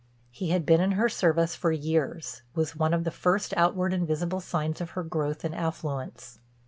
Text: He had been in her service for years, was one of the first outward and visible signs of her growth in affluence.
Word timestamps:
He 0.31 0.49
had 0.49 0.65
been 0.65 0.81
in 0.81 0.93
her 0.93 1.07
service 1.07 1.55
for 1.55 1.71
years, 1.71 2.41
was 2.55 2.75
one 2.75 2.91
of 2.91 3.03
the 3.03 3.11
first 3.11 3.53
outward 3.55 3.93
and 3.93 4.07
visible 4.07 4.39
signs 4.39 4.81
of 4.81 4.89
her 4.97 5.03
growth 5.03 5.45
in 5.45 5.53
affluence. 5.53 6.39